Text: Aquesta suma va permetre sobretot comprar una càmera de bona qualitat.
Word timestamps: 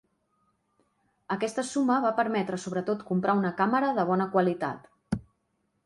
Aquesta 1.35 1.65
suma 1.73 1.99
va 2.07 2.13
permetre 2.21 2.61
sobretot 2.65 3.05
comprar 3.13 3.39
una 3.43 3.55
càmera 3.63 3.93
de 4.01 4.11
bona 4.13 4.29
qualitat. 4.37 5.23